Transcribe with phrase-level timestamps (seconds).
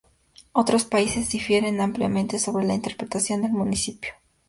[0.53, 4.09] Otros países difieren ampliamente sobre la interpretación del principio.